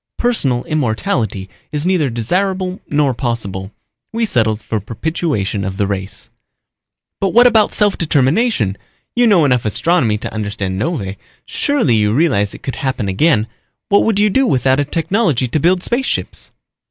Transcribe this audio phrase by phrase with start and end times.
[0.17, 3.71] Personal immortality is neither desirable nor possible.
[4.11, 6.31] We settled for perpetuation of the race."
[7.19, 8.79] "But what about self determination?
[9.15, 11.17] You know enough astronomy to understand novae.
[11.45, 13.45] Surely you realize it could happen again.
[13.89, 16.49] What would you do without a technology to build spaceships?"